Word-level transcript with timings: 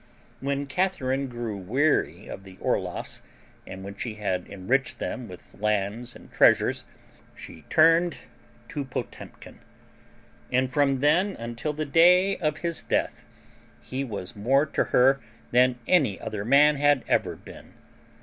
When 0.39 0.65
Catharine 0.65 1.27
grew 1.27 1.55
weary 1.55 2.27
of 2.27 2.43
the 2.43 2.57
Orloffs, 2.57 3.21
and 3.67 3.83
when 3.83 3.95
she 3.95 4.15
had 4.15 4.47
enriched 4.49 4.97
them 4.97 5.27
with 5.27 5.53
lands 5.53 6.15
and 6.15 6.33
treasures, 6.33 6.85
she 7.35 7.65
turned 7.69 8.17
to 8.69 8.83
Potemkin; 8.83 9.59
and 10.51 10.73
from 10.73 11.01
then 11.01 11.35
until 11.37 11.73
the 11.73 11.85
day 11.85 12.37
of 12.37 12.57
his 12.65 12.81
death 12.81 13.27
he 13.79 14.03
was 14.03 14.35
more 14.35 14.65
to 14.65 14.85
her 14.85 15.19
than 15.51 15.77
any 15.85 16.19
other 16.19 16.43
man 16.43 16.77
had 16.77 17.03
ever 17.07 17.35
been. 17.35 17.75